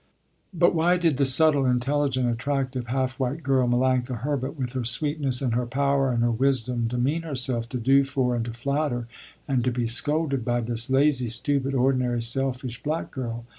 But 0.51 0.73
why 0.73 0.97
did 0.97 1.17
the 1.17 1.27
subtle, 1.27 1.67
intelligent, 1.67 2.25
attractive, 2.27 2.87
half 2.87 3.19
white 3.19 3.43
girl 3.43 3.67
Melanctha 3.69 4.21
Herbert, 4.21 4.57
with 4.57 4.73
her 4.73 4.83
sweetness 4.83 5.43
and 5.43 5.53
her 5.53 5.67
power 5.67 6.11
and 6.11 6.23
her 6.23 6.31
wisdom, 6.31 6.87
demean 6.87 7.21
herself 7.21 7.69
to 7.69 7.77
do 7.77 8.03
for 8.03 8.35
and 8.35 8.43
to 8.45 8.51
flatter 8.51 9.05
and 9.47 9.63
to 9.63 9.69
be 9.69 9.85
scolded, 9.85 10.43
by 10.43 10.61
this 10.61 10.89
lazy, 10.89 11.27
stupid, 11.27 11.75
ordinary, 11.75 12.23
selfish 12.23 12.81
black 12.81 13.11
girl. 13.11 13.45